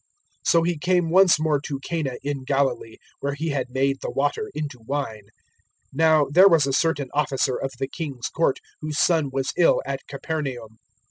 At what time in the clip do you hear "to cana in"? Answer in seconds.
1.61-2.43